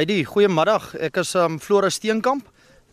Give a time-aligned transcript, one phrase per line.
[0.00, 0.94] Heidi, goeiemiddag.
[0.96, 2.46] Ek is um Floris Steenkamp.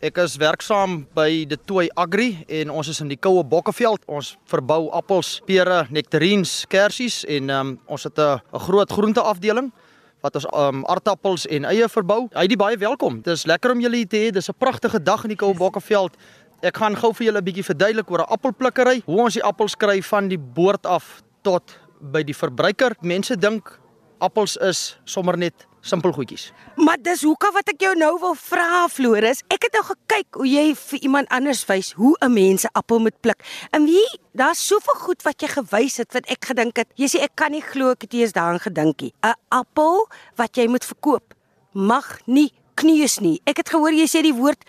[0.04, 4.02] Ek is werksaam by De Tooi Agri en ons is in die koue Bokkeveld.
[4.12, 9.72] Ons verbou appels, pere, nektarines, kersies en um ons het 'n groot groenteafdeling
[10.20, 12.28] wat ons um aardappels en eie verbou.
[12.34, 13.22] Heidi, baie welkom.
[13.22, 14.30] Dit is lekker om julle hier te hê.
[14.30, 16.12] Dis 'n pragtige dag in die koue Bokkeveld.
[16.60, 19.74] Ek gaan gou vir julle 'n bietjie verduidelik oor 'n appelplukkery, hoe ons die appels
[19.76, 22.94] kry van die boord af tot by die verbruiker.
[23.00, 23.80] Mense dink
[24.20, 26.50] appels is sommer net simpel goedjies.
[26.76, 29.42] Maar dis hoekom wat ek jou nou wil vra Floris.
[29.52, 32.98] Ek het nou gekyk hoe jy vir iemand anders wys hoe 'n mens 'n appel
[32.98, 33.40] moet pluk.
[33.70, 36.88] En wie, daar's soveel goed wat jy gewys het wat ek gedink het.
[36.94, 39.12] Jy sê ek kan nie glo ek het eers daaraan gedink nie.
[39.22, 41.34] 'n Appel wat jy moet verkoop
[41.72, 43.40] mag nie kneus nie.
[43.44, 44.64] Ek het gehoor jy sê die woord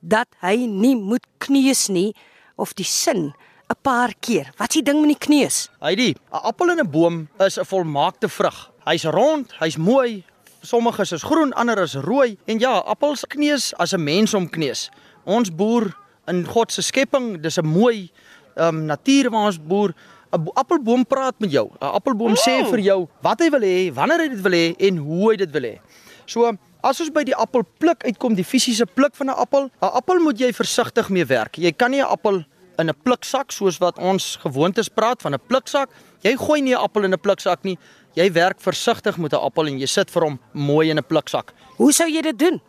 [0.00, 2.14] dat hy nie moet kneus nie
[2.56, 3.32] of die sin
[3.70, 4.50] 'n paar keer.
[4.58, 5.68] Wat s'ie ding met die kneus?
[5.80, 8.70] Heidi, 'n appel in 'n boom is 'n volmaakte vrug.
[8.84, 10.24] Hy's rond, hy's mooi,
[10.60, 14.90] sommige is groen, ander is rooi en ja, appels kneus as 'n mens om kneus.
[15.24, 18.10] Ons boer in God se skepping, dis 'n mooi
[18.56, 19.94] ehm um, natuur waar ons boer.
[20.32, 21.70] 'n Appelboom praat met jou.
[21.80, 22.46] 'n Appelboom oh.
[22.48, 25.36] sê vir jou wat hy wil hê, wanneer hy dit wil hê en hoe hy
[25.36, 25.78] dit wil hê.
[26.26, 30.18] So As ons by die appelpluk uitkom, die fisiese pluk van 'n appel, 'n appel
[30.18, 31.58] moet jy versigtig mee werk.
[31.58, 32.44] Jy kan nie 'n appel
[32.78, 35.90] in 'n pluksak soos wat ons gewoontes praat van 'n pluksak.
[36.22, 37.78] Jy gooi nie 'n appel in 'n pluksak nie.
[38.18, 41.52] Jy werk versigtig met 'n appel en jy sit vir hom mooi in 'n pluksak.
[41.76, 42.60] Hoe sou jy dit doen?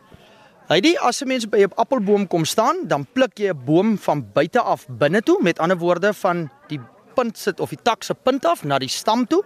[0.68, 4.32] Heidi, as 'n mens by 'n appelboom kom staan, dan pluk jy 'n boom van
[4.34, 6.80] buite af binne toe, met ander woorde van die
[7.16, 9.44] punt sit of die tak se punt af na die stam toe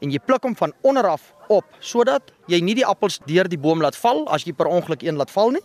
[0.00, 3.58] en jy pluk hom van onder af op sodat jy nie die appels deur die
[3.58, 5.64] boom laat val as jy per ongeluk een laat val nie.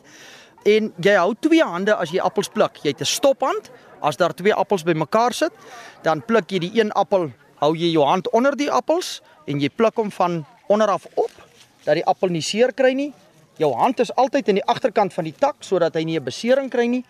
[0.65, 2.79] En jy hou twee hande as jy appels pluk.
[2.83, 5.51] Jy het 'n stophand as daar twee appels bymekaar sit,
[6.03, 9.69] dan pluk jy die een appel, hou jy jou hand onder die appels en jy
[9.69, 11.31] pluk hom van onderaf op
[11.83, 13.11] dat die appel nie seer kry nie.
[13.59, 16.69] Jou hand is altyd in die agterkant van die tak sodat hy nie 'n besering
[16.69, 17.03] kry nie.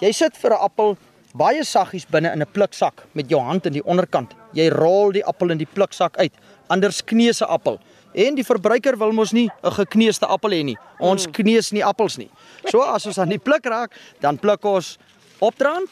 [0.00, 0.96] Jy sit vir 'n appel
[1.34, 4.34] baie saggies binne in 'n pluksak met jou hand in die onderkant.
[4.52, 6.32] Jy rol die appel in die pluksak uit.
[6.68, 7.78] Anders kneuse appel.
[8.14, 10.78] En die verbruiker wil mos nie 'n gekneusde appel hê nie.
[10.98, 11.32] Ons hmm.
[11.32, 12.30] kneus nie appels nie.
[12.64, 14.98] So as ons aan die pluk raak, dan pluk ons
[15.38, 15.88] opdraand.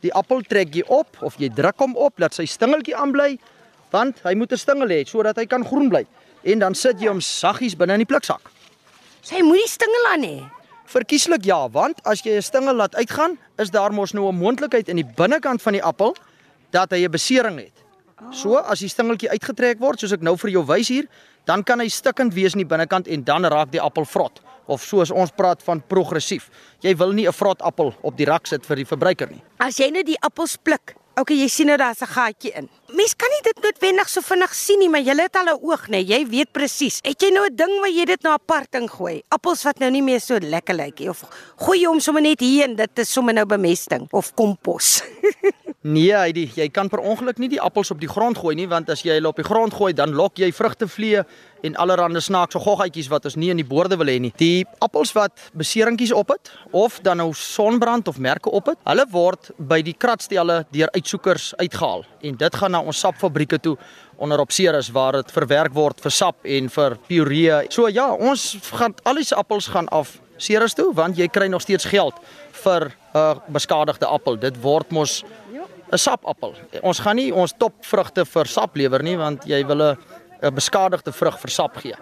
[0.00, 3.38] Die appel trek jy op of jy druk hom op dat sy stingeltjie aanbly
[3.92, 6.06] want hy moet 'n stingel hê sodat hy kan groen bly.
[6.44, 8.40] En dan sit jy hom saggies binne in die pluksak.
[9.22, 10.38] Sy moet die stingel aan hê.
[10.86, 14.88] Verkieslik ja, want as jy 'n stingel laat uitgaan, is daar mos nou 'n moontlikheid
[14.88, 16.16] in die binnekant van die appel
[16.70, 17.82] dat hy 'n besering het.
[18.30, 21.08] So as die stingeltjie uitgetrek word, soos ek nou vir jou wys hier,
[21.48, 24.84] dan kan hy stikkend wees in die binnekant en dan raak die appel vrot of
[24.86, 26.48] soos ons praat van progressief.
[26.80, 29.42] Jy wil nie 'n vrot appel op die rak sit vir die verbruiker nie.
[29.58, 32.68] As jy net die appels pluk Okay, jy sien nou daar's 'n gaatjie in.
[32.88, 35.88] Mens kan nie dit noodwendig so vinnig sien nie, maar jy het al 'n oog,
[35.88, 36.00] nê?
[36.00, 37.00] Jy weet presies.
[37.02, 39.22] Het jy nou 'n ding waar jy dit na 'n apart ding gooi?
[39.28, 41.22] Appels wat nou nie meer so lekker lyk nie of
[41.56, 45.02] gooi jy hom sommer net hier en dit is sommer nou bemesting of kompos.
[45.82, 48.90] nee, hy jy kan per ongeluk nie die appels op die grond gooi nie, want
[48.90, 51.24] as jy hulle op die grond gooi, dan lok jy vrugtevlee
[51.62, 54.32] en allerlei snaakse goggetjies wat ons nie in die boorde wil hê nie.
[54.38, 59.06] Die appels wat beseringkies op het of dan nou sonbrand of merke op het, hulle
[59.10, 63.76] word by die kratstelle deur uitsoekers uitgehaal en dit gaan na ons sapfabrieke toe
[64.22, 67.62] onder op Ceres waar dit verwerk word vir sap en vir puree.
[67.70, 71.62] So ja, ons gaan al die appels gaan af Ceres toe want jy kry nog
[71.62, 72.14] steeds geld
[72.64, 74.38] vir 'n uh, beskadigde appel.
[74.38, 75.22] Dit word mos
[75.92, 76.54] 'n sapappel.
[76.82, 81.38] Ons gaan nie ons topvrugte vir sap lewer nie want jy wil 'n beskadigde vrug
[81.40, 81.96] vir sap gee.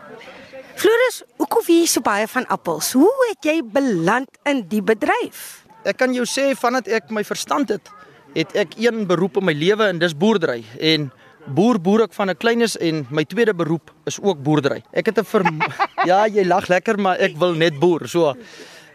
[0.77, 2.93] Floris, hoekom wie so baie van appels?
[2.93, 5.67] Hoe het jy beland in die bedryf?
[5.85, 7.91] Ek kan jou sê vandat ek my verstand het,
[8.35, 11.11] het ek een beroep in my lewe en dis boerdery en
[11.47, 14.83] boer boer ek van 'n kleines en my tweede beroep is ook boerdery.
[14.93, 15.61] Ek het 'n
[16.07, 18.09] Ja, jy lag lekker, maar ek wil net boer.
[18.09, 18.37] So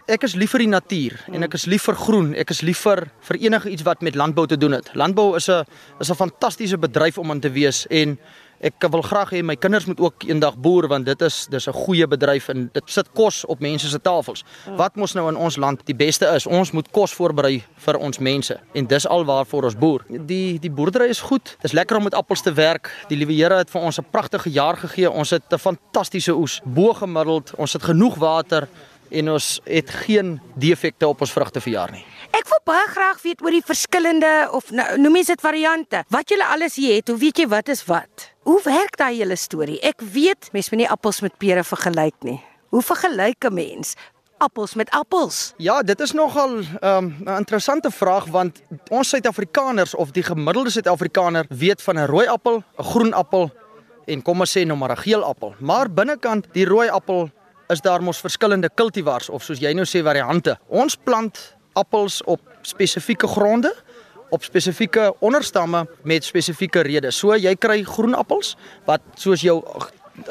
[0.05, 2.33] ek is lief vir die natuur en ek is lief vir groen.
[2.37, 4.91] Ek is lief vir vir enige iets wat met landbou te doen het.
[4.93, 5.65] Landbou is 'n
[5.99, 8.17] is 'n fantastiese bedryf om in te wees en
[8.61, 11.73] ek wil graag hê my kinders moet ook eendag boer want dit is dis 'n
[11.73, 14.43] goeie bedryf en dit sit kos op mense se tafels.
[14.77, 18.19] Wat mos nou in ons land die beste is, ons moet kos voorberei vir ons
[18.19, 20.05] mense en dis al waarvoor ons boer.
[20.07, 21.57] Die die boerdery is goed.
[21.61, 22.91] Dis lekker om met appels te werk.
[23.07, 25.11] Die liewe Here het vir ons 'n pragtige jaar gegee.
[25.11, 27.53] Ons het 'n fantastiese oes, bo gemiddeld.
[27.57, 28.67] Ons het genoeg water
[29.09, 32.05] en ons het geen defekte op ons vrugte verjaar nie.
[32.35, 36.03] Ek wil baie graag weet oor die verskillende of nou, noem mens dit variante.
[36.09, 38.29] Wat julle alles hier het, hoe weet jy wat is wat?
[38.43, 39.79] Hoe werk daai hele storie?
[39.81, 42.41] Ek weet mense moet nie appels met pere vergelyk nie.
[42.69, 43.95] Hoe vergelyk 'n mens
[44.37, 45.53] appels met appels?
[45.57, 50.69] Ja, dit is nogal ehm, 'n um, interessante vraag want ons Suid-Afrikaners of die gemiddelde
[50.69, 53.51] Suid-Afrikaner weet van 'n rooi appel, 'n groen appel
[54.05, 55.55] en kom ons sê nou maar 'n geel appel.
[55.59, 57.31] Maar binnekant die rooi appel
[57.69, 60.57] is daar mos verskillende kultivars of soos jy nou sê variante.
[60.67, 63.73] Ons plant appels op spesifieke gronde
[64.29, 67.17] op spesifieke onderstamme met spesifieke redes.
[67.17, 68.55] So jy kry groen appels
[68.87, 69.61] wat soos jou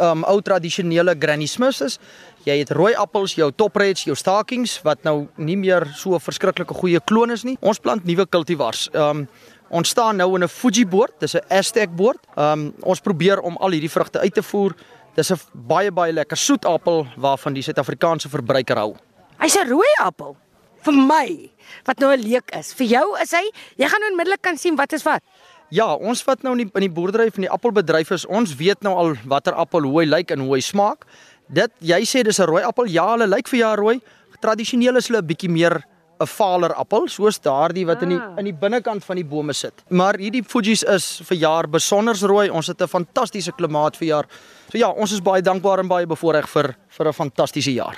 [0.00, 1.98] um ou tradisionele Granny Smiths is.
[2.44, 6.76] Jy het rooi appels, jou top reds, jou stakings wat nou nie meer so verskriklike
[6.76, 7.56] goeie kloon is nie.
[7.60, 8.88] Ons plant nuwe kultivars.
[8.92, 9.26] Um
[9.75, 12.20] ons staan nou in 'n Fuji boord, dis 'n Aztec boord.
[12.36, 14.75] Um ons probeer om al hierdie vrugte uit te voer.
[15.14, 18.96] Dis 'n baie baie lekker soet appel waarvan die Suid-Afrikaanse verbruiker hou.
[19.38, 20.37] Hy's 'n rooi appel
[20.82, 21.50] vir my
[21.87, 22.75] wat nou 'n leek is.
[22.75, 25.22] Vir jou is hy, jy gaan onmiddellik kan sien wat is wat.
[25.70, 28.82] Ja, ons wat nou in die, in die boerdery van die appelbedryf is, ons weet
[28.82, 31.06] nou al watter appel hoe hy lyk en hoe hy smaak.
[31.49, 32.87] Dit jy sê dis 'n rooi appel.
[32.87, 34.00] Ja, hulle lyk vir jou rooi.
[34.40, 35.84] Tradisioneel is hulle 'n bietjie meer
[36.24, 38.38] 'n valer appel, soos daardie wat in die Ah.
[38.38, 39.72] in die binnekant van die bome sit.
[39.90, 42.48] Maar hierdie Fuji's is vir jaar besonder rooi.
[42.50, 44.26] Ons het 'n fantastiese klimaat vir jaar.
[44.70, 47.96] So ja, ons is baie dankbaar en baie bevoorreg vir vir 'n fantastiese jaar.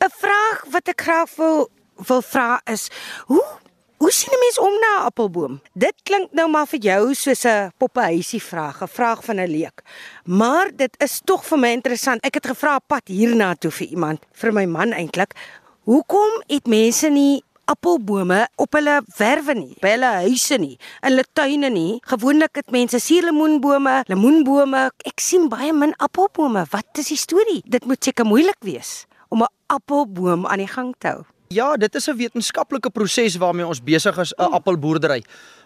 [0.00, 1.68] 'n Vraag wat ek graag wil
[2.08, 2.88] wil vra is,
[3.26, 3.44] hoe
[3.98, 5.60] hoe sien 'n mens om na 'n appelboom?
[5.74, 9.82] Dit klink nou maar vir jou soos 'n poppehuisie vraag, 'n vraag van 'n leek.
[10.24, 12.24] Maar dit is tog vir my interessant.
[12.24, 15.32] Ek het gevra pad hiernatoe vir iemand, vir my man eintlik.
[15.84, 21.24] Hoekom het mense nie appelbome op hulle werwe nie, by hulle huise nie, in hulle
[21.32, 22.00] tuine nie.
[22.10, 24.88] Gewoonlik het mense suurlemoenbome, lemoenbome.
[25.08, 26.64] Ek sien baie min appelbome.
[26.72, 27.60] Wat is die storie?
[27.64, 31.24] Dit moet seker moeilik wees om 'n appelboom aan die gang te hou.
[31.48, 35.24] Ja, dit is 'n wetenskaplike proses waarmee ons besig is, 'n appelboerdery.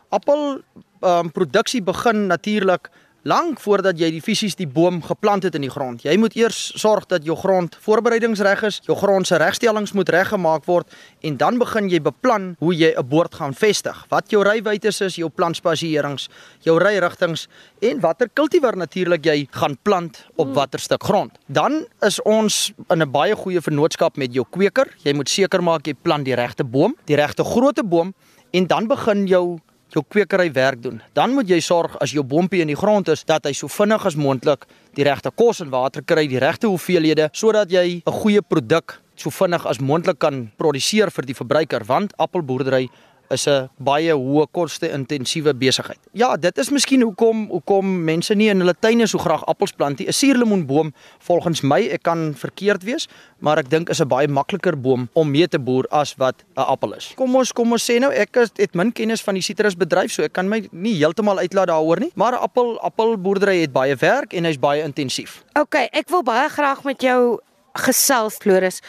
[0.09, 0.63] Appel
[1.01, 2.91] um, produksie begin natuurlik
[3.27, 6.05] lank voordat jy die fisies die boom geplant het in die grond.
[6.07, 10.67] Jy moet eers sorg dat jou grond voorbereidingsreg is, jou grond se regstellings moet reggemaak
[10.69, 10.93] word
[11.27, 14.07] en dan begin jy beplan hoe jy 'n boord gaan vestig.
[14.09, 16.29] Wat jou rywytes is, jou plantspasierings,
[16.63, 17.49] jou ryrigtings
[17.83, 21.33] en watter kultivar natuurlik jy gaan plant op watter stuk grond.
[21.49, 24.87] Dan is ons in 'n baie goeie vennootskap met jou kweker.
[25.03, 28.15] Jy moet seker maak jy plant die regte boom, die regte grootte boom
[28.53, 29.59] en dan begin jou
[29.95, 31.01] jou kwekery werk doen.
[31.13, 34.07] Dan moet jy sorg as jou boontjie in die grond is dat hy so vinnig
[34.07, 34.67] as moontlik
[34.97, 39.31] die regte kos en water kry, die regte hoeveelhede sodat jy 'n goeie produk so
[39.31, 42.89] vinnig as moontlik kan produseer vir die verbruiker want appelboerdery
[43.31, 45.99] is 'n baie hoë koste-intensiewe besigheid.
[46.13, 49.99] Ja, dit is miskien hoekom hoekom mense nie in hulle tuine so graag appels plant
[49.99, 50.07] nie.
[50.07, 53.09] 'n Suurlemoenboom volgens my, ek kan verkeerd wees,
[53.39, 56.61] maar ek dink is 'n baie makliker boom om mee te boer as wat 'n
[56.61, 57.13] appel is.
[57.17, 60.23] Kom ons kom ons sê nou ek is, het min kennis van die sitrusbedryf, so
[60.23, 64.33] ek kan my nie heeltemal uitlaat daaroor nie, maar 'n appel appelboerdery het baie werk
[64.33, 65.45] en hy's baie intensief.
[65.55, 67.39] OK, ek wil baie graag met jou
[67.77, 68.81] gesels Floris.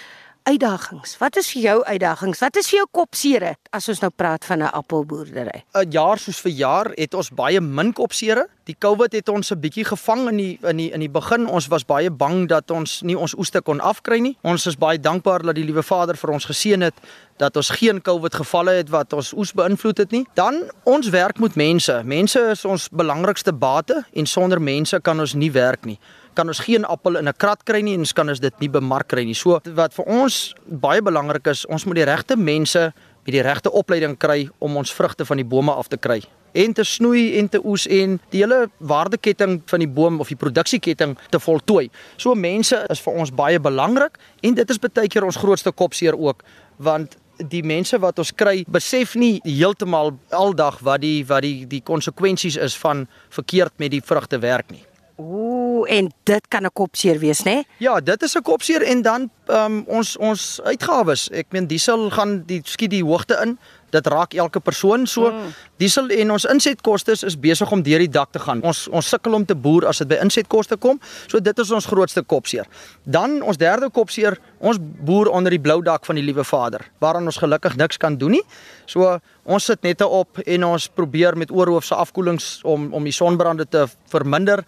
[0.48, 1.18] Uitdagings.
[1.20, 2.40] Wat is vir jou uitdagings?
[2.40, 5.64] Wat is vir jou kopsere as ons nou praat van 'n appelboerdery?
[5.76, 8.48] 'n Jaar soos vir jaar het ons baie min kopsere.
[8.64, 11.48] Die COVID het ons 'n bietjie gevang in die in die in die begin.
[11.48, 14.38] Ons was baie bang dat ons nie ons oeste kon afkry nie.
[14.42, 16.96] Ons is baie dankbaar dat die liewe Vader vir ons geseën het
[17.38, 20.26] dat ons geen COVID gevalle het wat ons oes beïnvloed het nie.
[20.34, 22.02] Dan ons werk met mense.
[22.04, 26.00] Mense is ons belangrikste bate en sonder mense kan ons nie werk nie
[26.38, 28.70] kan ons geen appel in 'n krat kry nie en ons kan ons dit nie
[28.70, 29.36] bemark kry nie.
[29.36, 32.94] So wat vir ons baie belangrik is, ons moet die regte mense
[33.26, 36.22] met die regte opleiding kry om ons vrugte van die bome af te kry
[36.58, 40.40] en te snoei en te oes en die hele waardeketting van die boom of die
[40.40, 41.90] produksieketting te voltooi.
[42.18, 46.18] So mense is vir ons baie belangrik en dit is baie keer ons grootste kopseer
[46.18, 46.44] ook
[46.78, 51.84] want die mense wat ons kry besef nie heeltemal aldag wat die wat die die
[51.86, 54.86] konsekwensies is van verkeerd met die vrugte werk nie.
[55.18, 57.64] Ooh, en dit kan 'n kopseer wees, né?
[57.78, 61.30] Ja, dit is 'n kopseer en dan um, ons ons uitgawes.
[61.30, 63.58] Ek meen diesel gaan die skiet die hoogte in.
[63.90, 65.32] Dit raak elke persoon so.
[65.32, 65.54] Mm.
[65.78, 68.62] Diesel en ons insetkoste is besig om deur die dak te gaan.
[68.62, 71.00] Ons ons sukkel om te boer as dit by insetkoste kom.
[71.28, 72.68] So dit is ons grootste kopseer.
[73.04, 77.26] Dan ons derde kopseer, ons boer onder die blou dak van die liewe Vader, waaraan
[77.26, 78.44] ons gelukkig niks kan doen nie.
[78.86, 83.66] So ons sit net op en ons probeer met oorhoofse afkoelings om om die sonbrande
[83.66, 84.64] te verminder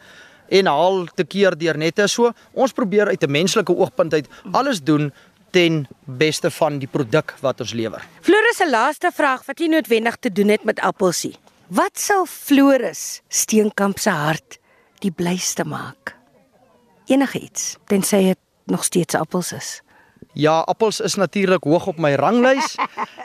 [0.50, 2.08] en haal te keer deur nette.
[2.08, 5.14] So ons probeer uit 'n menslike oogpunt uit alles doen
[5.52, 8.06] ten beste van die produk wat ons lewer.
[8.22, 11.36] Floris se laaste vraag wat nie noodwendig te doen het met appelsie.
[11.68, 14.58] Wat sal Floris Steenkamp se hart
[15.00, 16.16] die blyste maak?
[17.06, 19.82] Enigiets, tensy dit nog steeds appels is.
[20.34, 22.76] Ja, appels is natuurlik hoog op my ranglys.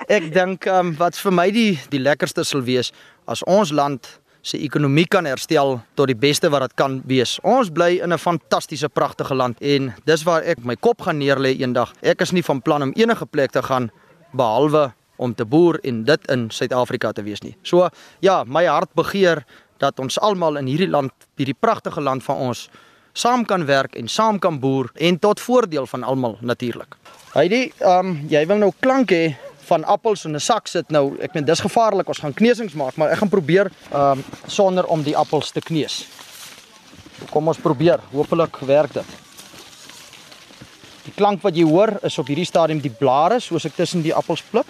[0.09, 2.93] Ek dink um, wat vir my die die lekkerste sal wees
[3.29, 4.09] as ons land
[4.45, 7.39] se ekonomie kan herstel tot die beste wat dit kan wees.
[7.43, 11.57] Ons bly in 'n fantastiese pragtige land en dis waar ek my kop gaan neerlê
[11.59, 11.93] eendag.
[12.03, 13.91] Ek is nie van plan om enige plek te gaan
[14.33, 17.57] behalwe om te boer en dit in Suid-Afrika te wees nie.
[17.63, 17.89] So
[18.21, 19.45] ja, my hart begeer
[19.79, 22.69] dat ons almal in hierdie land, hierdie pragtige land van ons
[23.13, 26.97] saam kan werk en saam kan boer en tot voordeel van almal natuurlik.
[27.35, 31.17] Heidi, ehm um, jy wil nou klank hê van appels in 'n sak sit nou.
[31.21, 32.09] Ek meen dis gevaarlik.
[32.09, 35.61] Ons gaan kneusings maak, maar ek gaan probeer ehm um, sonder om die appels te
[35.61, 36.07] kneus.
[37.31, 38.01] Kom ons probeer.
[38.13, 39.07] Hoopelik werk dit.
[41.05, 44.15] Die klank wat jy hoor is op hierdie stadium die blare soos ek tussen die
[44.15, 44.67] appels pluk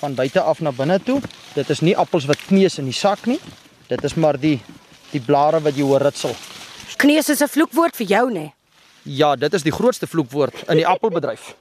[0.00, 1.20] van buite af na binne toe.
[1.54, 3.40] Dit is nie appels wat kneus in die sak nie.
[3.88, 4.60] Dit is maar die
[5.12, 6.34] die blare wat jy hoor ritsel.
[6.98, 8.52] Kneus is 'n vloekwoord vir jou nê.
[9.02, 11.54] Ja, dit is die grootste vloekwoord in die appelbedryf.